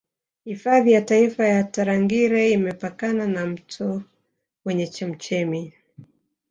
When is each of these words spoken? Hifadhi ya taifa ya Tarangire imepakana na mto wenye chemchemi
Hifadhi 0.45 0.91
ya 0.91 1.01
taifa 1.01 1.47
ya 1.47 1.63
Tarangire 1.63 2.51
imepakana 2.51 3.27
na 3.27 3.45
mto 3.45 4.03
wenye 4.65 4.87
chemchemi 4.87 5.73